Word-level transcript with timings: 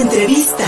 Entrevista. 0.00 0.64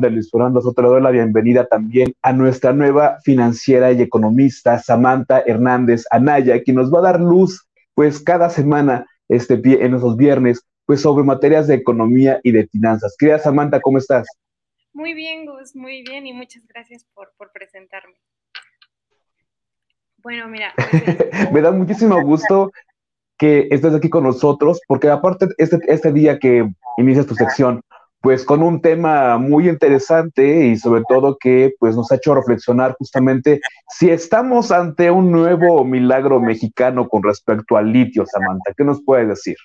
de 0.00 0.10
Luis 0.10 0.30
Fernando 0.30 0.60
Soto, 0.60 0.82
le 0.82 0.88
doy 0.88 1.02
la 1.02 1.10
bienvenida 1.10 1.66
también 1.66 2.12
a 2.22 2.32
nuestra 2.32 2.72
nueva 2.72 3.18
financiera 3.22 3.92
y 3.92 4.02
economista, 4.02 4.78
Samantha 4.78 5.42
Hernández 5.46 6.04
Anaya, 6.10 6.62
quien 6.62 6.76
nos 6.76 6.92
va 6.92 6.98
a 6.98 7.02
dar 7.02 7.20
luz, 7.20 7.66
pues, 7.94 8.20
cada 8.20 8.50
semana, 8.50 9.06
este, 9.28 9.54
en 9.62 9.94
esos 9.94 10.16
viernes, 10.16 10.66
pues, 10.90 11.02
sobre 11.02 11.22
materias 11.22 11.68
de 11.68 11.76
economía 11.76 12.40
y 12.42 12.50
de 12.50 12.66
finanzas. 12.66 13.14
Querida 13.16 13.38
Samantha, 13.38 13.80
¿cómo 13.80 13.98
estás? 13.98 14.26
Muy 14.92 15.14
bien, 15.14 15.46
Gus, 15.46 15.76
muy 15.76 16.02
bien, 16.02 16.26
y 16.26 16.32
muchas 16.32 16.66
gracias 16.66 17.06
por, 17.14 17.32
por 17.38 17.52
presentarme. 17.52 18.14
Bueno, 20.16 20.48
mira. 20.48 20.74
Me 21.52 21.60
da 21.60 21.70
muchísimo 21.70 22.20
gusto 22.24 22.72
que 23.38 23.68
estés 23.70 23.94
aquí 23.94 24.10
con 24.10 24.24
nosotros, 24.24 24.80
porque 24.88 25.08
aparte 25.08 25.46
este, 25.58 25.78
este 25.86 26.12
día 26.12 26.40
que 26.40 26.68
inicias 26.98 27.28
tu 27.28 27.36
sección, 27.36 27.82
pues 28.20 28.44
con 28.44 28.60
un 28.60 28.80
tema 28.80 29.38
muy 29.38 29.68
interesante 29.68 30.66
y 30.66 30.76
sobre 30.76 31.04
todo 31.08 31.38
que 31.38 31.72
pues 31.78 31.94
nos 31.94 32.10
ha 32.10 32.16
hecho 32.16 32.34
reflexionar 32.34 32.96
justamente 32.98 33.60
si 33.90 34.10
estamos 34.10 34.72
ante 34.72 35.08
un 35.12 35.30
nuevo 35.30 35.84
milagro 35.84 36.40
mexicano 36.40 37.08
con 37.08 37.22
respecto 37.22 37.76
al 37.76 37.92
litio, 37.92 38.26
Samantha. 38.26 38.74
¿Qué 38.76 38.82
nos 38.82 39.00
puede 39.04 39.26
decir? 39.26 39.56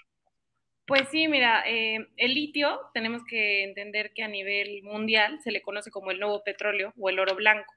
Pues 0.88 1.10
sí, 1.10 1.28
mira, 1.28 1.64
eh, 1.68 2.08
el 2.18 2.36
litio 2.36 2.80
tenemos 2.94 3.24
que 3.28 3.64
entender 3.64 4.12
que 4.14 4.24
a 4.24 4.28
nivel 4.28 4.84
mundial 4.84 5.40
se 5.44 5.52
le 5.52 5.64
conoce 5.64 5.90
como 5.90 6.12
el 6.12 6.20
nuevo 6.20 6.44
petróleo 6.44 6.94
o 7.00 7.10
el 7.10 7.20
oro 7.20 7.36
blanco. 7.36 7.74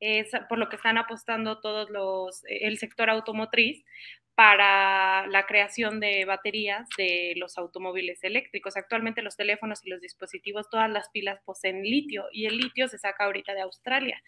Es 0.00 0.30
por 0.48 0.58
lo 0.58 0.68
que 0.68 0.76
están 0.76 0.98
apostando 0.98 1.60
todos 1.60 1.88
los, 1.90 2.42
el 2.48 2.78
sector 2.78 3.10
automotriz, 3.10 3.84
para 4.38 5.26
la 5.26 5.46
creación 5.46 5.98
de 5.98 6.24
baterías 6.24 6.88
de 6.96 7.34
los 7.38 7.58
automóviles 7.58 8.22
eléctricos. 8.22 8.76
Actualmente 8.76 9.20
los 9.20 9.36
teléfonos 9.36 9.84
y 9.84 9.90
los 9.90 10.00
dispositivos, 10.00 10.70
todas 10.70 10.88
las 10.88 11.08
pilas 11.08 11.40
poseen 11.44 11.82
litio 11.82 12.26
y 12.30 12.46
el 12.46 12.56
litio 12.56 12.86
se 12.86 12.98
saca 12.98 13.24
ahorita 13.24 13.52
de 13.52 13.62
Australia. 13.62 14.22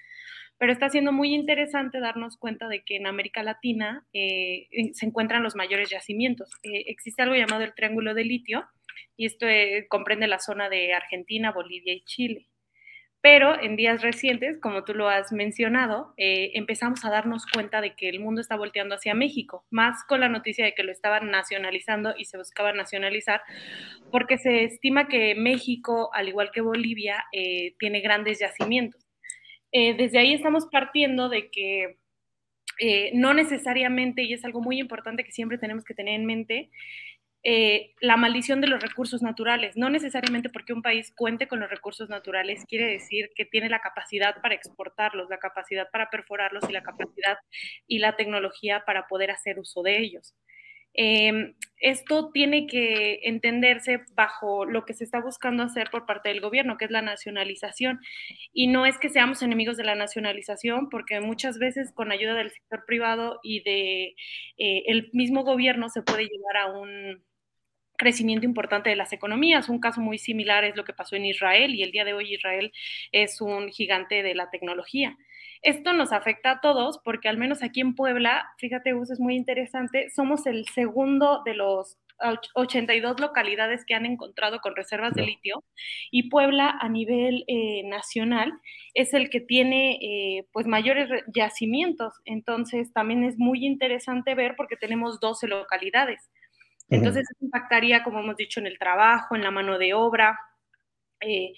Pero 0.59 0.73
está 0.73 0.91
siendo 0.91 1.13
muy 1.13 1.33
interesante 1.33 2.01
darnos 2.01 2.39
cuenta 2.39 2.67
de 2.67 2.83
que 2.83 2.97
en 2.97 3.07
América 3.07 3.45
Latina 3.45 4.05
eh, 4.13 4.67
se 4.95 5.07
encuentran 5.07 5.45
los 5.45 5.55
mayores 5.55 5.91
yacimientos. 5.91 6.51
Eh, 6.65 6.87
existe 6.89 7.23
algo 7.23 7.37
llamado 7.37 7.63
el 7.63 7.77
Triángulo 7.77 8.13
de 8.13 8.25
Litio 8.25 8.69
y 9.17 9.27
esto 9.27 9.47
eh, 9.47 9.87
comprende 9.89 10.27
la 10.27 10.41
zona 10.41 10.69
de 10.69 10.93
Argentina, 10.93 11.53
Bolivia 11.53 11.95
y 11.95 12.03
Chile. 12.03 12.49
Pero 13.23 13.61
en 13.61 13.77
días 13.77 14.01
recientes, 14.01 14.59
como 14.59 14.83
tú 14.85 14.95
lo 14.95 15.09
has 15.09 15.31
mencionado, 15.31 16.15
eh, 16.17 16.53
empezamos 16.55 17.05
a 17.05 17.11
darnos 17.11 17.45
cuenta 17.47 17.83
de 17.83 17.95
que 17.95 18.09
el 18.09 18.19
mundo 18.19 18.41
está 18.41 18.57
volteando 18.57 18.95
hacia 18.95 19.13
México, 19.13 19.67
más 19.71 20.05
con 20.05 20.21
la 20.21 20.31
noticia 20.31 20.65
de 20.65 20.75
que 20.75 20.85
lo 20.85 20.91
estaban 20.91 21.31
nacionalizando 21.31 22.15
y 22.17 22.25
se 22.25 22.39
buscaba 22.39 22.73
nacionalizar, 22.73 23.43
porque 24.11 24.39
se 24.39 24.65
estima 24.65 25.07
que 25.07 25.35
México, 25.35 26.09
al 26.15 26.29
igual 26.29 26.51
que 26.51 26.63
Bolivia, 26.63 27.25
eh, 27.33 27.75
tiene 27.79 28.01
grandes 28.01 28.39
yacimientos. 28.39 29.07
Eh, 29.71 29.95
desde 29.95 30.19
ahí 30.19 30.33
estamos 30.33 30.67
partiendo 30.73 31.29
de 31.29 31.51
que 31.51 31.99
no 33.13 33.35
necesariamente, 33.35 34.23
y 34.23 34.33
es 34.33 34.43
algo 34.43 34.63
muy 34.63 34.81
importante 34.81 35.23
que 35.23 35.33
siempre 35.33 35.59
tenemos 35.59 35.85
que 35.85 35.93
tener 35.93 36.15
en 36.15 36.25
mente, 36.25 36.71
eh, 37.43 37.95
la 38.01 38.17
maldición 38.17 38.61
de 38.61 38.67
los 38.67 38.83
recursos 38.83 39.23
naturales. 39.23 39.77
No 39.77 39.89
necesariamente 39.89 40.51
porque 40.51 40.73
un 40.73 40.83
país 40.83 41.13
cuente 41.17 41.49
con 41.49 41.61
los 41.61 41.71
recursos 41.71 42.09
naturales 42.09 42.65
quiere 42.67 42.87
decir 42.87 43.31
que 43.35 43.47
tiene 43.47 43.71
la 43.71 43.81
capacidad 43.81 44.41
para 44.43 44.55
exportarlos, 44.55 45.31
la 45.31 45.39
capacidad 45.39 45.89
para 45.91 46.11
perforarlos 46.11 46.69
y 46.69 46.73
la 46.73 46.83
capacidad 46.83 47.39
y 47.87 47.99
la 47.99 48.17
tecnología 48.17 48.85
para 48.85 49.07
poder 49.07 49.31
hacer 49.31 49.59
uso 49.59 49.83
de 49.83 49.99
ellos. 50.01 50.35
Em, 50.93 51.55
esto 51.79 52.31
tiene 52.33 52.67
que 52.67 53.21
entenderse 53.23 54.01
bajo 54.15 54.65
lo 54.65 54.85
que 54.85 54.93
se 54.93 55.05
está 55.05 55.21
buscando 55.21 55.63
hacer 55.63 55.89
por 55.91 56.05
parte 56.05 56.29
del 56.29 56.41
gobierno, 56.41 56.77
que 56.77 56.85
es 56.87 56.91
la 56.91 57.01
nacionalización. 57.03 58.01
Y 58.53 58.67
no 58.67 58.87
es 58.87 58.99
que 58.99 59.09
seamos 59.09 59.43
enemigos 59.43 59.77
de 59.77 59.85
la 59.85 59.95
nacionalización, 59.95 60.89
porque 60.91 61.21
muchas 61.21 61.59
veces 61.59 61.93
con 61.93 62.13
ayuda 62.13 62.35
del 62.35 62.51
sector 62.51 62.85
privado 62.87 63.41
y 63.43 63.63
de 63.63 64.15
eh, 64.59 64.83
el 64.87 65.11
mismo 65.13 65.45
gobierno 65.45 65.89
se 65.89 66.03
puede 66.03 66.25
llegar 66.25 66.57
a 66.57 66.67
un 66.67 67.23
crecimiento 68.01 68.47
importante 68.47 68.89
de 68.89 68.97
las 68.97 69.13
economías. 69.13 69.69
Un 69.69 69.79
caso 69.79 70.01
muy 70.01 70.17
similar 70.17 70.65
es 70.65 70.75
lo 70.75 70.85
que 70.85 70.95
pasó 70.95 71.17
en 71.17 71.27
Israel 71.27 71.75
y 71.75 71.83
el 71.83 71.93
día 71.93 72.07
de 72.07 72.15
hoy 72.15 72.35
Israel 72.35 72.73
es 73.13 73.43
un 73.43 73.69
gigante 73.69 74.23
de 74.23 74.35
la 74.35 74.49
tecnología. 74.49 75.19
Esto 75.61 75.93
nos 75.93 76.11
afecta 76.11 76.53
a 76.53 76.61
todos 76.63 76.99
porque 77.05 77.29
al 77.29 77.37
menos 77.37 77.63
aquí 77.63 77.83
en 77.83 77.95
Puebla, 77.95 78.49
fíjate, 78.57 78.95
Gus, 78.95 79.11
es 79.11 79.21
muy 79.21 79.37
interesante, 79.37 80.09
somos 80.09 80.47
el 80.47 80.67
segundo 80.69 81.43
de 81.45 81.53
los 81.53 81.99
82 82.55 83.21
localidades 83.21 83.85
que 83.85 83.95
han 83.95 84.07
encontrado 84.07 84.61
con 84.61 84.75
reservas 84.77 85.15
de 85.15 85.23
litio 85.23 85.63
y 86.11 86.29
Puebla 86.31 86.79
a 86.81 86.89
nivel 86.89 87.45
eh, 87.49 87.83
nacional 87.85 88.53
es 88.95 89.13
el 89.15 89.29
que 89.29 89.41
tiene 89.41 89.99
eh, 90.01 90.47
pues 90.53 90.67
mayores 90.67 91.09
yacimientos. 91.35 92.15
Entonces 92.25 92.93
también 92.93 93.25
es 93.25 93.39
muy 93.39 93.67
interesante 93.67 94.35
ver 94.35 94.55
porque 94.57 94.77
tenemos 94.77 95.21
12 95.21 95.49
localidades. 95.49 96.31
Entonces, 96.91 97.29
impactaría, 97.41 98.03
como 98.03 98.19
hemos 98.21 98.37
dicho, 98.37 98.61
en 98.61 98.67
el 98.67 98.79
trabajo, 98.79 99.37
en 99.37 99.43
la 99.43 99.51
mano 99.51 99.79
de 99.79 99.95
obra. 99.95 100.39
Eh, 101.21 101.53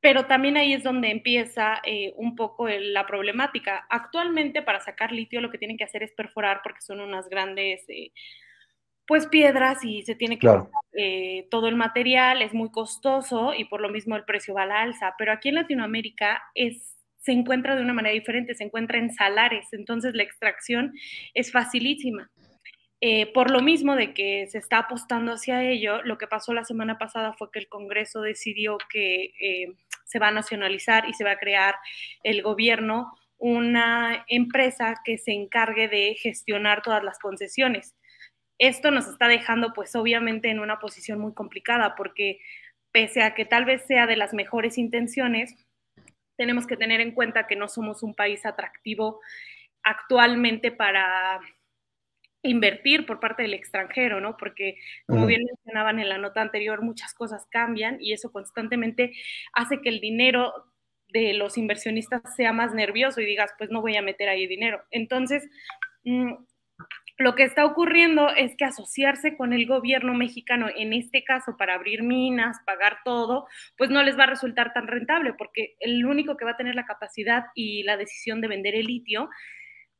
pero 0.00 0.26
también 0.26 0.56
ahí 0.56 0.72
es 0.72 0.84
donde 0.84 1.10
empieza 1.10 1.80
eh, 1.84 2.12
un 2.16 2.36
poco 2.36 2.68
la 2.68 3.06
problemática. 3.06 3.86
Actualmente, 3.90 4.62
para 4.62 4.80
sacar 4.80 5.10
litio, 5.10 5.40
lo 5.40 5.50
que 5.50 5.58
tienen 5.58 5.76
que 5.76 5.84
hacer 5.84 6.02
es 6.02 6.12
perforar 6.12 6.60
porque 6.62 6.80
son 6.80 7.00
unas 7.00 7.28
grandes, 7.28 7.84
eh, 7.88 8.12
pues, 9.06 9.26
piedras 9.26 9.84
y 9.84 10.02
se 10.02 10.14
tiene 10.14 10.38
que 10.38 11.46
todo 11.50 11.68
el 11.68 11.76
material, 11.76 12.42
es 12.42 12.54
muy 12.54 12.70
costoso 12.70 13.52
y 13.52 13.64
por 13.64 13.80
lo 13.80 13.88
mismo 13.88 14.16
el 14.16 14.24
precio 14.24 14.54
va 14.54 14.62
a 14.62 14.66
la 14.66 14.82
alza. 14.82 15.14
Pero 15.18 15.32
aquí 15.32 15.48
en 15.48 15.56
Latinoamérica 15.56 16.42
es, 16.54 16.96
se 17.18 17.32
encuentra 17.32 17.74
de 17.74 17.82
una 17.82 17.92
manera 17.92 18.14
diferente, 18.14 18.54
se 18.54 18.64
encuentra 18.64 18.98
en 18.98 19.12
salares, 19.12 19.72
entonces 19.72 20.14
la 20.14 20.22
extracción 20.22 20.92
es 21.34 21.50
facilísima. 21.50 22.30
Eh, 23.02 23.30
por 23.32 23.50
lo 23.50 23.60
mismo 23.60 23.94
de 23.94 24.14
que 24.14 24.46
se 24.48 24.58
está 24.58 24.78
apostando 24.78 25.32
hacia 25.32 25.62
ello, 25.62 26.02
lo 26.02 26.16
que 26.16 26.26
pasó 26.26 26.54
la 26.54 26.64
semana 26.64 26.96
pasada 26.98 27.34
fue 27.34 27.50
que 27.52 27.58
el 27.58 27.68
Congreso 27.68 28.22
decidió 28.22 28.78
que 28.90 29.34
eh, 29.38 29.74
se 30.04 30.18
va 30.18 30.28
a 30.28 30.32
nacionalizar 30.32 31.06
y 31.08 31.12
se 31.12 31.24
va 31.24 31.32
a 31.32 31.38
crear 31.38 31.74
el 32.22 32.42
gobierno 32.42 33.12
una 33.38 34.24
empresa 34.28 34.94
que 35.04 35.18
se 35.18 35.32
encargue 35.32 35.88
de 35.88 36.14
gestionar 36.14 36.82
todas 36.82 37.04
las 37.04 37.18
concesiones. 37.18 37.94
Esto 38.58 38.90
nos 38.90 39.06
está 39.08 39.28
dejando 39.28 39.74
pues 39.74 39.94
obviamente 39.94 40.48
en 40.48 40.60
una 40.60 40.78
posición 40.78 41.18
muy 41.20 41.34
complicada 41.34 41.94
porque 41.96 42.40
pese 42.92 43.22
a 43.22 43.34
que 43.34 43.44
tal 43.44 43.66
vez 43.66 43.84
sea 43.86 44.06
de 44.06 44.16
las 44.16 44.32
mejores 44.32 44.78
intenciones, 44.78 45.54
tenemos 46.38 46.66
que 46.66 46.78
tener 46.78 47.02
en 47.02 47.12
cuenta 47.12 47.46
que 47.46 47.56
no 47.56 47.68
somos 47.68 48.02
un 48.02 48.14
país 48.14 48.46
atractivo 48.46 49.20
actualmente 49.82 50.72
para 50.72 51.40
invertir 52.46 53.06
por 53.06 53.20
parte 53.20 53.42
del 53.42 53.54
extranjero, 53.54 54.20
¿no? 54.20 54.36
Porque, 54.36 54.78
como 55.06 55.26
bien 55.26 55.44
mencionaban 55.44 55.98
en 55.98 56.08
la 56.08 56.18
nota 56.18 56.40
anterior, 56.40 56.82
muchas 56.82 57.14
cosas 57.14 57.46
cambian 57.50 57.98
y 58.00 58.12
eso 58.12 58.32
constantemente 58.32 59.12
hace 59.52 59.80
que 59.80 59.88
el 59.88 60.00
dinero 60.00 60.52
de 61.08 61.34
los 61.34 61.56
inversionistas 61.58 62.22
sea 62.36 62.52
más 62.52 62.74
nervioso 62.74 63.20
y 63.20 63.26
digas, 63.26 63.52
pues 63.58 63.70
no 63.70 63.80
voy 63.80 63.96
a 63.96 64.02
meter 64.02 64.28
ahí 64.28 64.46
dinero. 64.46 64.82
Entonces, 64.90 65.48
mm, 66.04 66.32
lo 67.18 67.34
que 67.34 67.44
está 67.44 67.64
ocurriendo 67.64 68.28
es 68.28 68.54
que 68.56 68.66
asociarse 68.66 69.36
con 69.36 69.54
el 69.54 69.66
gobierno 69.66 70.12
mexicano, 70.12 70.68
en 70.74 70.92
este 70.92 71.24
caso 71.24 71.56
para 71.56 71.74
abrir 71.74 72.02
minas, 72.02 72.58
pagar 72.66 72.98
todo, 73.04 73.46
pues 73.78 73.88
no 73.88 74.02
les 74.02 74.18
va 74.18 74.24
a 74.24 74.28
resultar 74.28 74.74
tan 74.74 74.86
rentable, 74.86 75.32
porque 75.32 75.76
el 75.80 76.04
único 76.04 76.36
que 76.36 76.44
va 76.44 76.50
a 76.52 76.56
tener 76.56 76.74
la 76.74 76.84
capacidad 76.84 77.46
y 77.54 77.84
la 77.84 77.96
decisión 77.96 78.42
de 78.42 78.48
vender 78.48 78.74
el 78.74 78.86
litio 78.86 79.30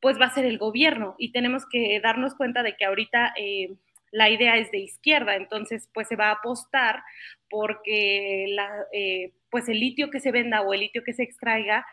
pues 0.00 0.20
va 0.20 0.26
a 0.26 0.34
ser 0.34 0.44
el 0.44 0.58
gobierno 0.58 1.14
y 1.19 1.32
tenemos 1.32 1.66
que 1.66 2.00
darnos 2.00 2.34
cuenta 2.34 2.62
de 2.62 2.76
que 2.76 2.84
ahorita 2.84 3.34
eh, 3.37 3.75
la 4.10 4.31
idea 4.31 4.56
es 4.56 4.70
de 4.70 4.78
izquierda, 4.78 5.37
entonces 5.37 5.88
pues 5.93 6.08
se 6.08 6.16
va 6.16 6.28
a 6.28 6.32
apostar 6.32 7.02
porque 7.50 8.46
la, 8.48 8.70
eh, 8.93 9.32
pues 9.50 9.69
el 9.69 9.81
litio 9.81 10.10
que 10.10 10.20
se 10.20 10.32
venda 10.32 10.62
o 10.62 10.72
el 10.75 10.81
litio 10.81 11.02
que 11.04 11.12
se 11.12 11.22
extraiga 11.22 11.87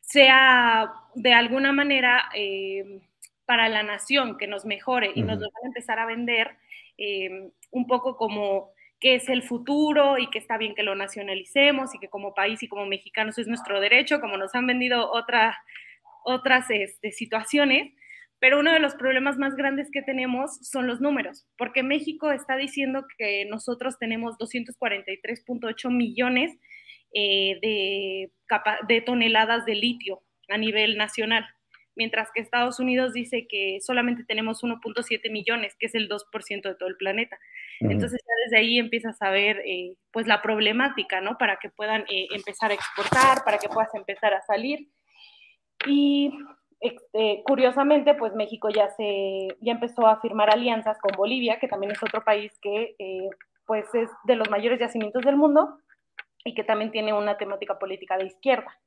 sea 0.00 0.92
de 1.14 1.32
alguna 1.32 1.72
manera 1.72 2.28
eh, 2.34 3.00
para 3.44 3.68
la 3.68 3.82
nación, 3.82 4.38
que 4.38 4.46
nos 4.46 4.64
mejore 4.64 5.10
y 5.14 5.22
nos 5.22 5.38
lo 5.38 5.48
van 5.52 5.64
a 5.64 5.68
empezar 5.68 5.98
a 5.98 6.06
vender 6.06 6.56
un 7.70 7.86
poco 7.86 8.16
como 8.16 8.72
que 9.00 9.14
es 9.16 9.28
el 9.28 9.42
futuro 9.42 10.18
y 10.18 10.30
que 10.30 10.38
está 10.38 10.56
bien 10.56 10.74
que 10.74 10.82
lo 10.82 10.94
nacionalicemos 10.94 11.94
y 11.94 11.98
que 11.98 12.08
como 12.08 12.34
país 12.34 12.62
y 12.62 12.68
como 12.68 12.86
mexicanos 12.86 13.38
es 13.38 13.46
nuestro 13.46 13.80
derecho, 13.80 14.20
como 14.20 14.36
nos 14.36 14.54
han 14.54 14.66
vendido 14.66 15.10
otra, 15.10 15.58
otras 16.26 16.66
este, 16.70 17.12
situaciones, 17.12 17.92
Pero 18.38 18.60
uno 18.60 18.70
de 18.70 18.80
los 18.80 18.94
problemas 18.94 19.38
más 19.38 19.54
grandes 19.54 19.88
que 19.90 20.02
tenemos 20.02 20.58
son 20.60 20.86
los 20.86 21.00
números, 21.00 21.46
porque 21.56 21.82
México 21.82 22.30
está 22.32 22.54
diciendo 22.56 23.06
que 23.16 23.46
nosotros 23.46 23.98
tenemos 23.98 24.36
243.8 24.36 25.90
millones 25.90 26.52
eh, 27.14 27.58
de, 27.62 28.30
de 28.88 29.00
toneladas 29.00 29.64
de 29.64 29.74
litio 29.74 30.20
a 30.50 30.58
nivel 30.58 30.98
nacional, 30.98 31.46
mientras 31.94 32.28
que 32.30 32.40
Estados 32.42 32.78
Unidos 32.78 33.14
dice 33.14 33.46
que 33.48 33.78
solamente 33.80 34.24
tenemos 34.24 34.62
1.7 34.62 35.30
millones, 35.30 35.74
que 35.78 35.86
es 35.86 35.94
el 35.94 36.08
2% 36.08 36.62
de 36.62 36.74
todo 36.74 36.88
el 36.90 36.96
planeta. 36.96 37.38
Entonces 37.80 38.20
ya 38.20 38.34
desde 38.44 38.58
ahí 38.58 38.78
empiezas 38.78 39.20
a 39.22 39.30
ver 39.30 39.62
eh, 39.64 39.96
pues 40.12 40.26
la 40.26 40.42
problemática, 40.42 41.20
¿no? 41.20 41.38
Para 41.38 41.56
que 41.56 41.70
puedan 41.70 42.02
eh, 42.02 42.26
empezar 42.34 42.70
a 42.70 42.74
exportar, 42.74 43.44
para 43.44 43.58
que 43.58 43.68
puedas 43.68 43.94
empezar 43.94 44.34
a 44.34 44.42
salir. 44.42 44.88
Y 45.86 46.32
este, 46.80 47.42
curiosamente, 47.44 48.14
pues 48.14 48.34
México 48.34 48.68
ya, 48.68 48.88
se, 48.90 49.48
ya 49.60 49.72
empezó 49.72 50.06
a 50.06 50.20
firmar 50.20 50.50
alianzas 50.50 50.98
con 50.98 51.16
Bolivia, 51.16 51.58
que 51.58 51.68
también 51.68 51.92
es 51.92 52.02
otro 52.02 52.22
país 52.24 52.52
que 52.60 52.94
eh, 52.98 53.28
pues 53.66 53.86
es 53.94 54.10
de 54.24 54.36
los 54.36 54.50
mayores 54.50 54.78
yacimientos 54.78 55.22
del 55.22 55.36
mundo 55.36 55.78
y 56.44 56.54
que 56.54 56.64
también 56.64 56.92
tiene 56.92 57.12
una 57.12 57.36
temática 57.36 57.78
política 57.78 58.16
de 58.16 58.26
izquierda. 58.26 58.78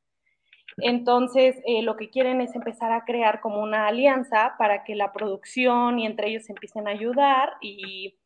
Entonces, 0.77 1.61
eh, 1.65 1.81
lo 1.81 1.97
que 1.97 2.09
quieren 2.09 2.41
es 2.41 2.55
empezar 2.55 2.91
a 2.91 3.03
crear 3.03 3.41
como 3.41 3.61
una 3.61 3.87
alianza 3.87 4.55
para 4.57 4.83
que 4.83 4.95
la 4.95 5.11
producción 5.11 5.99
y 5.99 6.05
entre 6.05 6.29
ellos 6.29 6.49
empiecen 6.49 6.87
a 6.87 6.91
ayudar 6.91 7.53
y 7.59 8.17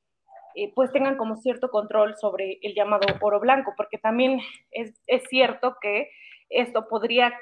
eh, 0.55 0.71
pues 0.75 0.91
tengan 0.91 1.17
como 1.17 1.37
cierto 1.37 1.69
control 1.69 2.15
sobre 2.15 2.59
el 2.61 2.75
llamado 2.75 3.07
oro 3.21 3.39
blanco, 3.39 3.73
porque 3.75 3.97
también 3.97 4.39
es, 4.71 4.93
es 5.07 5.23
cierto 5.29 5.77
que 5.81 6.09
esto 6.49 6.87
podría 6.87 7.33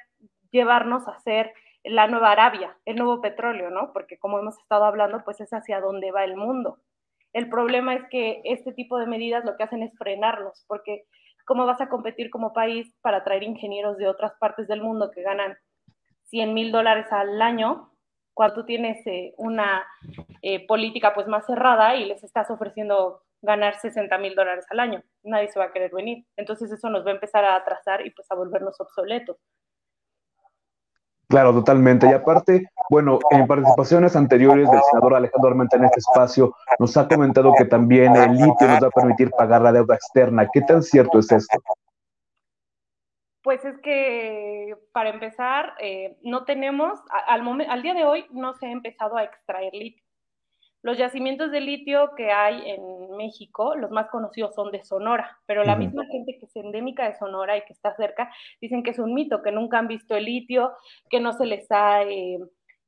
llevarnos 0.51 1.07
a 1.07 1.19
ser 1.19 1.53
la 1.83 2.07
nueva 2.07 2.31
Arabia, 2.31 2.77
el 2.86 2.98
nuevo 2.98 3.21
petróleo, 3.21 3.69
¿no? 3.69 3.92
Porque 3.94 4.19
como 4.19 4.39
hemos 4.39 4.57
estado 4.59 4.86
hablando, 4.86 5.24
pues 5.24 5.42
es 5.42 5.51
hacia 5.51 5.81
dónde 5.81 6.12
va 6.12 6.24
el 6.24 6.36
mundo. 6.36 6.80
El 7.33 7.50
problema 7.50 7.95
es 7.95 8.03
que 8.09 8.42
este 8.44 8.74
tipo 8.74 9.00
de 9.00 9.07
medidas 9.07 9.45
lo 9.45 9.56
que 9.56 9.63
hacen 9.63 9.83
es 9.83 9.98
frenarnos, 9.98 10.65
porque 10.68 11.06
¿cómo 11.45 11.65
vas 11.65 11.81
a 11.81 11.89
competir 11.89 12.30
como 12.30 12.53
país 12.53 12.94
para 13.01 13.24
traer 13.24 13.44
ingenieros 13.44 13.98
de 13.98 14.07
otras 14.07 14.33
partes 14.39 14.68
del 14.68 14.81
mundo 14.81 15.12
que 15.12 15.21
ganan 15.21 15.57
100 16.25 16.53
mil 16.53 16.71
dólares 16.71 17.07
al 17.12 17.42
año 17.42 17.92
cuando 18.33 18.56
tú 18.56 18.65
tienes 18.65 19.06
eh, 19.07 19.33
una 19.38 19.86
eh, 20.42 20.65
política 20.68 21.13
pues 21.13 21.27
más 21.27 21.45
cerrada 21.45 21.95
y 21.95 22.06
les 22.06 22.24
estás 22.24 22.50
ofreciendo 22.50 23.21
ganar 23.42 23.75
60 23.80 24.18
mil 24.18 24.36
dólares 24.36 24.65
al 24.69 24.80
año? 24.80 25.03
Nadie 25.24 25.50
se 25.50 25.59
va 25.59 25.65
a 25.65 25.74
querer 25.74 25.92
venir. 25.92 26.25
Entonces 26.36 26.71
eso 26.71 26.89
nos 26.89 27.06
va 27.06 27.12
a 27.12 27.15
empezar 27.15 27.44
a 27.44 27.56
atrasar 27.56 28.06
y 28.06 28.12
pues 28.12 28.30
a 28.30 28.36
volvernos 28.36 28.80
obsoletos. 28.80 29.38
Claro, 31.31 31.54
totalmente. 31.54 32.10
Y 32.10 32.13
aparte, 32.13 32.68
bueno, 32.89 33.19
en 33.30 33.48
participaciones 33.48 34.18
anteriores 34.18 34.69
del 34.69 34.81
senador 34.92 35.16
Alejandro 35.16 35.50
Armenta 35.50 35.78
en 35.78 35.86
este 35.86 36.01
espacio, 36.01 36.54
nos 36.78 36.98
ha 36.98 37.07
comentado 37.07 37.54
que 37.57 37.63
también 37.63 38.13
el 38.18 38.33
litio 38.33 38.68
nos 38.68 38.83
va 38.83 38.88
a 38.88 38.92
permitir 38.92 39.31
pagar 39.31 39.62
la 39.62 39.72
deuda 39.72 39.95
externa. 39.95 40.50
¿Qué 40.51 40.62
tan 40.62 40.83
cierto 40.83 41.19
es 41.19 41.31
esto? 41.31 41.57
Pues 43.44 43.63
es 43.63 43.78
que, 43.80 44.75
para 44.92 45.10
empezar, 45.10 45.74
eh, 45.80 46.18
no 46.22 46.44
tenemos, 46.44 47.00
al, 47.28 47.48
al 47.69 47.81
día 47.81 47.94
de 47.94 48.04
hoy 48.04 48.25
no 48.31 48.54
se 48.54 48.68
ha 48.68 48.72
empezado 48.72 49.16
a 49.16 49.24
extraer 49.24 49.74
litio. 49.74 50.00
Los 50.83 50.98
yacimientos 50.98 51.51
de 51.51 51.62
litio 51.62 52.12
que 52.16 52.31
hay 52.31 52.72
en 52.72 53.16
México, 53.16 53.75
los 53.75 53.92
más 53.92 54.10
conocidos 54.10 54.56
son 54.56 54.72
de 54.72 54.83
Sonora, 54.83 55.38
pero 55.45 55.63
la 55.63 55.75
misma 55.75 56.06
gente 56.06 56.38
que 56.39 56.45
es 56.45 56.56
endémica 56.56 57.07
de 57.07 57.16
Sonora 57.16 57.56
y 57.56 57.62
que 57.62 57.74
está 57.74 57.95
cerca, 57.95 58.31
dicen 58.60 58.81
que 58.81 58.89
es 58.89 58.98
un 58.98 59.13
mito, 59.13 59.44
que 59.44 59.51
nunca 59.51 59.78
han 59.78 59.88
visto 59.88 60.16
el 60.16 60.25
litio, 60.25 60.72
que 61.10 61.19
no 61.19 61.33
se 61.33 61.45
les 61.45 61.72
ha, 61.72 62.01
eh, 62.04 62.39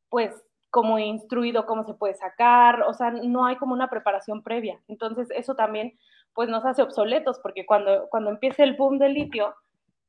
pues, 0.10 0.34
como 0.72 0.98
instruido 0.98 1.68
cómo 1.68 1.84
se 1.84 1.94
puede 1.94 2.16
sacar, 2.16 2.82
o 2.82 2.96
sea, 2.96 3.12
no 3.12 3.46
hay 3.46 3.58
como 3.58 3.74
una 3.74 3.92
preparación 3.92 4.42
previa. 4.42 4.80
Entonces, 4.88 5.30
eso 5.30 5.54
también, 5.54 5.94
pues, 6.34 6.50
nos 6.50 6.66
hace 6.66 6.82
obsoletos, 6.82 7.40
porque 7.44 7.68
cuando, 7.68 8.08
cuando 8.10 8.32
empiece 8.32 8.64
el 8.64 8.76
boom 8.76 8.98
del 8.98 9.14
litio, 9.14 9.54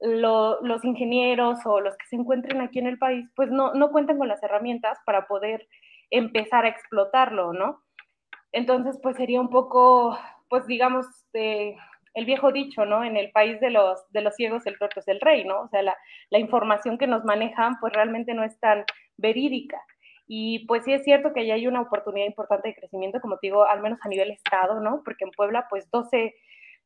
los 0.01 0.85
ingenieros 0.85 1.59
o 1.65 1.81
los 1.81 1.97
que 1.97 2.07
se 2.07 2.17
encuentren 2.17 2.61
aquí 2.61 2.79
en 2.79 2.87
el 2.87 2.99
país, 2.99 3.29
pues 3.37 3.51
no, 3.51 3.75
no 3.75 3.91
cuentan 3.91 4.19
con 4.19 4.29
las 4.29 4.43
herramientas 4.43 4.99
para 5.07 5.27
poder 5.27 5.67
empezar 6.15 6.65
a 6.65 6.69
explotarlo, 6.69 7.53
¿no? 7.53 7.83
Entonces, 8.53 8.99
pues 9.03 9.17
sería 9.17 9.41
un 9.41 9.51
poco, 9.51 10.17
pues 10.49 10.67
digamos, 10.67 11.07
el 11.33 12.25
viejo 12.25 12.53
dicho, 12.53 12.85
¿no? 12.87 13.03
En 13.05 13.17
el 13.17 13.33
país 13.33 13.61
de 13.61 13.71
los, 13.71 14.01
de 14.13 14.21
los 14.21 14.37
ciegos 14.37 14.65
el 14.67 14.79
torto 14.79 15.01
es 15.01 15.09
el 15.09 15.21
rey, 15.21 15.45
¿no? 15.45 15.63
O 15.63 15.69
sea, 15.69 15.83
la, 15.83 15.97
la 16.31 16.39
información 16.39 16.99
que 16.99 17.09
nos 17.09 17.25
manejan, 17.25 17.79
pues 17.81 17.93
realmente 17.93 18.33
no 18.33 18.45
es 18.45 18.59
tan 18.61 18.85
verídica. 19.17 19.81
Y 20.27 20.65
pues 20.67 20.85
sí 20.85 20.93
es 20.93 21.03
cierto 21.03 21.33
que 21.35 21.47
ya 21.47 21.55
hay 21.55 21.67
una 21.67 21.83
oportunidad 21.83 22.27
importante 22.27 22.69
de 22.69 22.77
crecimiento, 22.77 23.21
como 23.21 23.39
te 23.39 23.49
digo, 23.49 23.65
al 23.65 23.83
menos 23.83 23.99
a 24.03 24.09
nivel 24.09 24.31
estado, 24.31 24.81
¿no? 24.81 25.03
Porque 25.05 25.25
en 25.25 25.33
Puebla, 25.33 25.67
pues 25.69 25.91
12, 25.91 26.35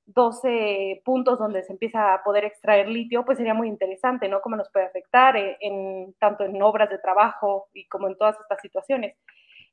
12 0.09 1.03
puntos 1.05 1.39
donde 1.39 1.63
se 1.63 1.73
empieza 1.73 2.15
a 2.15 2.23
poder 2.23 2.45
extraer 2.45 2.89
litio, 2.89 3.25
pues 3.25 3.37
sería 3.37 3.53
muy 3.53 3.69
interesante, 3.69 4.29
¿no? 4.29 4.41
Cómo 4.41 4.57
nos 4.57 4.71
puede 4.71 4.87
afectar 4.87 5.37
eh, 5.37 5.59
en, 5.61 6.15
tanto 6.19 6.45
en 6.45 6.61
obras 6.63 6.89
de 6.89 6.99
trabajo 6.99 7.69
y 7.75 7.87
como 7.89 8.09
en 8.09 8.17
todas 8.17 8.41
estas 8.41 8.61
situaciones. 8.61 9.17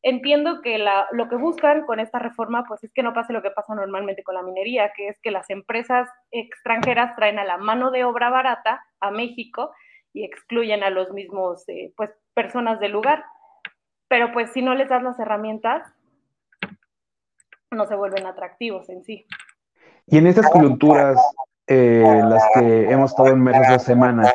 Entiendo 0.01 0.61
que 0.61 0.77
lo 1.11 1.29
que 1.29 1.35
buscan 1.35 1.85
con 1.85 1.99
esta 1.99 2.19
reforma, 2.19 2.65
pues 2.67 2.83
es 2.83 2.93
que 2.93 3.01
no 3.01 3.13
pase 3.13 3.33
lo 3.33 3.41
que 3.41 3.49
pasa 3.49 3.73
normalmente 3.73 4.23
con 4.23 4.35
la 4.35 4.43
minería, 4.43 4.91
que 4.95 5.07
es 5.07 5.19
que 5.21 5.31
las 5.31 5.49
empresas 5.49 6.07
extranjeras 6.31 7.15
traen 7.15 7.39
a 7.39 7.45
la 7.45 7.57
mano 7.57 7.89
de 7.89 8.03
obra 8.03 8.29
barata 8.29 8.85
a 8.99 9.09
México 9.09 9.71
y 10.13 10.23
excluyen 10.23 10.83
a 10.83 10.91
los 10.91 11.11
mismos, 11.11 11.67
eh, 11.69 11.91
pues, 11.95 12.11
personas 12.35 12.79
del 12.79 12.91
lugar. 12.91 13.23
Pero 14.07 14.31
pues 14.31 14.51
si 14.51 14.61
no 14.61 14.75
les 14.75 14.89
das 14.89 15.01
las 15.01 15.19
herramientas, 15.19 15.91
no 17.71 17.87
se 17.87 17.95
vuelven 17.95 18.27
atractivos 18.27 18.89
en 18.89 19.03
sí. 19.03 19.25
Y 20.07 20.18
en 20.19 20.28
estas 20.28 20.50
coyunturas 20.50 21.19
eh, 21.68 22.04
en 22.06 22.30
las 22.30 22.44
que 22.54 22.92
hemos 22.92 23.10
estado 23.12 23.30
en 23.30 23.48
esta 23.48 23.80
semana, 23.80 24.31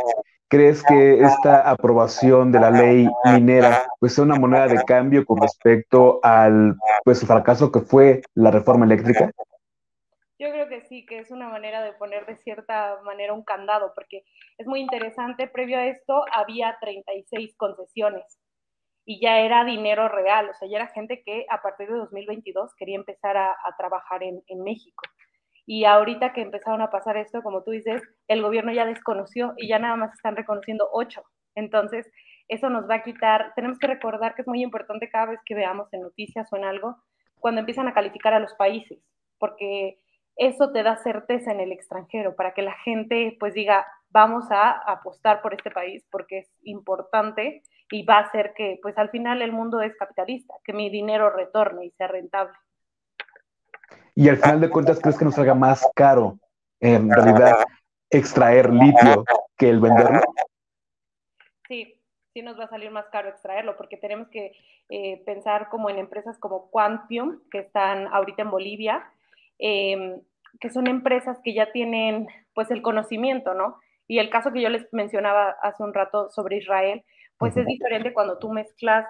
¿crees 0.49 0.83
que 0.83 1.21
esta 1.21 1.71
aprobación 1.71 2.51
de 2.51 2.59
la 2.59 2.73
ley 2.73 3.09
minera 3.25 3.85
pues 4.01 4.15
sea 4.15 4.25
una 4.25 4.35
moneda 4.35 4.67
de 4.67 4.83
cambio 4.83 5.25
con 5.25 5.41
respecto 5.41 6.19
al 6.25 6.77
pues 7.05 7.25
fracaso 7.25 7.71
que 7.71 7.81
fue 7.81 8.23
la 8.35 8.51
reforma 8.51 8.85
eléctrica? 8.85 9.31
Yo 10.41 10.51
creo 10.51 10.69
que 10.69 10.81
sí, 10.81 11.07
que 11.07 11.19
es 11.19 11.31
una 11.31 11.49
manera 11.49 11.83
de 11.83 11.93
poner 11.93 12.27
de 12.27 12.37
cierta 12.37 12.99
manera 13.05 13.33
un 13.33 13.45
candado, 13.45 13.93
porque 13.95 14.25
es 14.59 14.67
muy 14.67 14.81
interesante, 14.81 15.47
previo 15.47 15.79
a 15.79 15.87
esto 15.87 16.25
había 16.33 16.79
36 16.81 17.55
concesiones 17.57 18.41
y 19.05 19.21
ya 19.21 19.39
era 19.39 19.65
dinero 19.65 20.09
real, 20.09 20.49
o 20.49 20.55
sea, 20.55 20.69
ya 20.69 20.79
era 20.79 20.89
gente 20.89 21.23
que 21.25 21.47
a 21.49 21.63
partir 21.63 21.89
de 21.89 21.97
2022 21.97 22.75
quería 22.75 22.97
empezar 22.97 23.37
a, 23.37 23.55
trabajar 23.79 24.23
en 24.23 24.63
México. 24.65 25.03
Y 25.67 25.85
ahorita 25.85 26.33
que 26.33 26.43
empezaron 26.43 26.83
a 26.83 26.91
pasar 26.91 27.17
esto, 27.17 27.43
como 27.43 27.63
tú 27.63 27.71
dices, 27.71 28.03
el 28.29 28.43
gobierno 28.43 28.73
ya 28.73 28.87
desconoció 28.87 29.55
y 29.57 29.69
ya 29.69 29.79
nada 29.79 29.97
más 29.97 30.13
están 30.15 30.37
reconociendo 30.37 30.89
ocho. 30.93 31.23
Entonces, 31.55 32.11
eso 32.49 32.69
nos 32.71 32.89
va 32.89 32.97
a 32.97 33.03
quitar, 33.03 33.53
tenemos 33.55 33.79
que 33.79 33.87
recordar 33.87 34.35
que 34.35 34.43
es 34.43 34.49
muy 34.49 34.63
importante 34.63 35.09
cada 35.09 35.27
vez 35.27 35.41
que 35.45 35.55
veamos 35.55 35.93
en 35.93 36.03
noticias 36.03 36.53
o 36.53 36.57
en 36.57 36.65
algo, 36.65 36.97
cuando 37.39 37.61
empiezan 37.61 37.89
a 37.89 37.95
calificar 37.95 38.35
a 38.35 38.41
los 38.41 38.55
países, 38.55 38.99
porque 39.39 39.99
eso 40.37 40.73
te 40.73 40.83
da 40.83 40.97
certeza 40.97 41.53
en 41.53 41.61
el 41.61 41.73
extranjero, 41.73 42.35
para 42.35 42.53
que 42.53 42.63
la 42.63 42.75
gente 42.85 43.37
pues 43.39 43.55
diga, 43.55 43.87
vamos 44.11 44.51
a 44.51 44.71
apostar 44.71 45.43
por 45.43 45.55
este 45.55 45.71
país 45.71 46.07
porque 46.11 46.39
es 46.39 46.51
importante 46.63 47.63
y 47.91 48.05
va 48.05 48.17
a 48.17 48.23
hacer 48.23 48.53
que 48.57 48.79
pues 48.83 48.97
al 48.99 49.11
final 49.11 49.43
el 49.43 49.53
mundo 49.53 49.81
es 49.81 49.97
capitalista, 49.97 50.55
que 50.65 50.73
mi 50.73 50.91
dinero 50.91 51.31
retorne 51.31 51.87
y 51.87 51.91
sea 51.91 52.09
rentable. 52.09 52.53
Y 54.21 54.29
al 54.29 54.37
final 54.37 54.61
de 54.61 54.69
cuentas, 54.69 55.01
¿crees 55.01 55.17
que 55.17 55.25
nos 55.25 55.35
salga 55.35 55.55
más 55.55 55.91
caro 55.97 56.39
en 56.79 57.11
realidad 57.11 57.65
extraer 58.11 58.69
litio 58.69 59.25
que 59.57 59.71
el 59.71 59.81
venderlo? 59.81 60.21
Sí, 61.67 61.99
sí 62.35 62.43
nos 62.43 62.61
va 62.61 62.65
a 62.65 62.69
salir 62.69 62.91
más 62.91 63.07
caro 63.07 63.31
extraerlo 63.31 63.79
porque 63.79 63.97
tenemos 63.97 64.29
que 64.29 64.53
eh, 64.91 65.23
pensar 65.25 65.71
como 65.71 65.89
en 65.89 65.97
empresas 65.97 66.39
como 66.39 66.71
Quantium, 66.71 67.41
que 67.51 67.61
están 67.61 68.09
ahorita 68.09 68.43
en 68.43 68.51
Bolivia, 68.51 69.11
em, 69.59 70.21
que 70.61 70.69
son 70.69 70.87
empresas 70.87 71.39
que 71.43 71.55
ya 71.55 71.73
tienen 71.73 72.29
pues 72.53 72.71
el 72.71 72.83
conocimiento, 72.83 73.55
¿no? 73.55 73.79
Y 74.07 74.19
el 74.19 74.29
caso 74.29 74.53
que 74.53 74.61
yo 74.61 74.69
les 74.69 74.87
mencionaba 74.93 75.57
hace 75.63 75.83
un 75.83 75.95
rato 75.95 76.29
sobre 76.29 76.59
Israel, 76.59 77.03
pues 77.39 77.57
es 77.57 77.65
diferente 77.65 78.13
cuando 78.13 78.39
tú 78.39 78.51
mezclas 78.51 79.07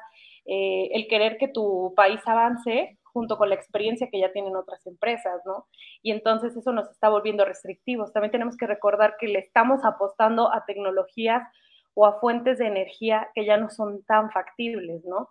eh, 0.47 0.89
el 0.93 1.09
querer 1.09 1.37
que 1.37 1.49
tu 1.49 1.95
país 1.97 2.21
avance 2.27 2.97
junto 3.13 3.37
con 3.37 3.49
la 3.49 3.55
experiencia 3.55 4.09
que 4.11 4.21
ya 4.21 4.33
tienen 4.33 4.57
otras 4.57 4.87
empresas, 4.87 5.41
¿no? 5.45 5.67
Y 6.03 6.13
entonces 6.13 6.57
eso 6.57 6.73
nos 6.73 6.91
está 6.91 7.09
volviendo 7.09 7.45
restrictivos. 7.45 8.13
También 8.13 8.33
tenemos 8.33 8.57
que 8.57 8.67
recordar 8.67 9.17
que 9.19 9.29
le 9.29 9.39
estamos 9.39 9.85
apostando 9.85 10.53
a 10.53 10.65
tecnologías 10.65 11.43
o 11.95 12.07
a 12.07 12.21
fuentes 12.21 12.59
de 12.59 12.67
energía 12.67 13.29
que 13.35 13.45
ya 13.45 13.57
no 13.57 13.71
son 13.71 14.03
tan 14.05 14.31
factibles, 14.31 15.05
¿no? 15.05 15.29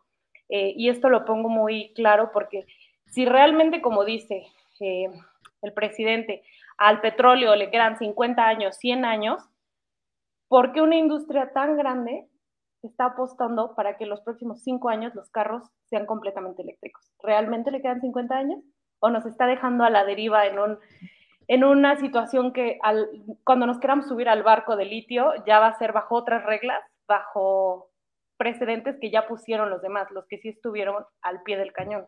Eh, 0.50 0.74
y 0.76 0.90
esto 0.90 1.10
lo 1.10 1.26
pongo 1.26 1.50
muy 1.50 1.94
claro 1.94 2.32
porque 2.34 2.66
si 3.06 3.26
realmente, 3.26 3.82
como 3.82 4.04
dice 4.04 4.44
eh, 4.80 5.10
el 5.62 5.74
presidente, 5.74 6.44
al 6.78 7.02
petróleo 7.02 7.56
le 7.56 7.70
quedan 7.70 7.98
50 7.98 8.48
años, 8.48 8.78
100 8.78 9.06
años, 9.06 9.44
¿por 10.48 10.72
qué 10.72 10.82
una 10.82 10.96
industria 10.96 11.52
tan 11.54 11.78
grande 11.78 12.28
está 12.84 13.06
apostando 13.06 13.76
para 13.76 13.98
que 13.98 14.06
los 14.06 14.22
próximos 14.22 14.64
cinco 14.64 14.90
años 14.90 15.14
los 15.16 15.30
carros 15.30 15.64
sean 15.90 16.06
completamente 16.06 16.62
eléctricos. 16.62 17.12
¿Realmente 17.22 17.72
le 17.72 17.82
quedan 17.82 18.02
50 18.02 18.36
años? 18.36 18.60
¿O 19.00 19.10
nos 19.10 19.26
está 19.26 19.46
dejando 19.46 19.84
a 19.84 19.90
la 19.90 20.06
deriva 20.06 20.46
en, 20.46 20.60
un, 20.60 20.78
en 21.48 21.64
una 21.64 21.98
situación 21.98 22.54
que 22.54 22.80
al, 22.82 23.10
cuando 23.44 23.66
nos 23.66 23.80
queramos 23.80 24.08
subir 24.08 24.30
al 24.30 24.44
barco 24.44 24.76
de 24.76 24.86
litio 24.86 25.34
ya 25.46 25.60
va 25.60 25.68
a 25.68 25.78
ser 25.78 25.94
bajo 25.94 26.16
otras 26.16 26.46
reglas, 26.46 26.80
bajo 27.08 27.90
precedentes 28.38 28.98
que 29.00 29.12
ya 29.12 29.28
pusieron 29.28 29.70
los 29.70 29.82
demás, 29.82 30.10
los 30.12 30.26
que 30.28 30.38
sí 30.38 30.50
estuvieron 30.50 31.04
al 31.22 31.42
pie 31.44 31.58
del 31.58 31.74
cañón? 31.74 32.08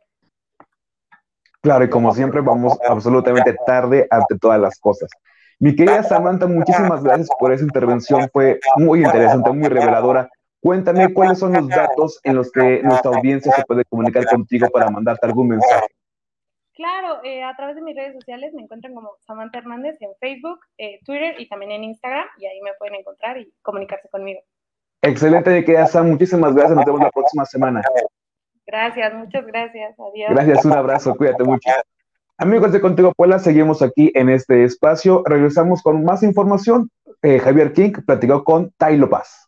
Claro, 1.62 1.84
y 1.84 1.90
como 1.90 2.14
siempre 2.14 2.42
vamos 2.42 2.78
absolutamente 2.88 3.56
tarde 3.66 4.08
ante 4.10 4.38
todas 4.40 4.60
las 4.60 4.80
cosas. 4.80 5.10
Mi 5.60 5.76
querida 5.76 6.02
Samantha, 6.02 6.48
muchísimas 6.48 7.04
gracias 7.04 7.30
por 7.38 7.54
esa 7.54 7.64
intervención, 7.64 8.28
fue 8.34 8.60
muy 8.78 9.04
interesante, 9.04 9.52
muy 9.52 9.70
reveladora. 9.70 10.28
Cuéntame 10.62 11.12
cuáles 11.14 11.40
son 11.40 11.54
los 11.54 11.68
datos 11.68 12.20
en 12.24 12.36
los 12.36 12.52
que 12.52 12.84
nuestra 12.84 13.12
audiencia 13.12 13.52
se 13.52 13.64
puede 13.66 13.84
comunicar 13.86 14.26
contigo 14.28 14.70
para 14.70 14.90
mandarte 14.92 15.26
algún 15.26 15.50
mensaje. 15.50 15.88
Claro, 16.74 17.24
eh, 17.24 17.44
a 17.44 17.56
través 17.56 17.76
de 17.76 17.82
mis 17.82 17.96
redes 17.96 18.14
sociales 18.14 18.54
me 18.54 18.62
encuentran 18.62 18.94
como 18.94 19.12
Samantha 19.26 19.60
Hernández 19.60 19.98
en 20.02 20.12
Facebook, 20.20 20.60
eh, 20.78 21.00
Twitter 21.06 21.36
y 21.40 21.50
también 21.50 21.72
en 21.72 21.84
Instagram, 21.84 22.26
y 22.38 22.46
ahí 22.46 22.62
me 22.62 22.72
pueden 22.80 22.96
encontrar 22.96 23.38
y 23.38 23.52
comunicarse 23.62 24.08
conmigo. 24.10 24.40
Excelente, 25.02 25.50
mi 25.50 25.66
querida 25.66 25.88
Sam, 25.88 26.10
muchísimas 26.10 26.54
gracias, 26.54 26.76
nos 26.76 26.86
vemos 26.86 27.02
la 27.02 27.10
próxima 27.10 27.46
semana. 27.46 27.82
Gracias, 28.66 29.14
muchas 29.16 29.46
gracias. 29.48 30.00
Adiós. 30.00 30.30
Gracias, 30.30 30.66
un 30.66 30.74
abrazo, 30.74 31.16
cuídate 31.16 31.44
mucho. 31.44 31.70
Amigos 32.38 32.72
de 32.72 32.82
Contigo 32.82 33.14
Puebla, 33.16 33.40
seguimos 33.40 33.82
aquí 33.82 34.12
en 34.16 34.30
este 34.30 34.64
espacio. 34.64 35.24
Regresamos 35.26 35.82
con 35.84 36.04
más 36.04 36.24
información. 36.24 36.90
Eh, 37.22 37.38
Javier 37.40 37.74
King 37.74 37.92
platicó 38.06 38.44
con 38.44 38.72
Tailo 38.78 39.10
Paz. 39.10 39.48